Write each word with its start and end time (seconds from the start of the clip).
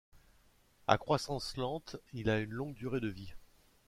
À 0.87 0.97
croissance 0.97 1.57
lente, 1.57 1.97
il 2.13 2.31
a 2.31 2.39
une 2.39 2.49
longue 2.49 2.73
durée 2.73 3.01
de 3.01 3.07
vie. 3.07 3.35